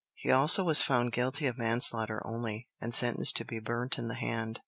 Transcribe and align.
He 0.15 0.31
also 0.31 0.63
was 0.63 0.81
found 0.81 1.11
guilty 1.11 1.45
of 1.45 1.59
manslaughter 1.59 2.23
only, 2.25 2.67
and 2.79 2.91
sentenced 2.91 3.37
to 3.37 3.45
be 3.45 3.59
burnt 3.59 3.99
in 3.99 4.07
the 4.07 4.15
hand. 4.15 4.59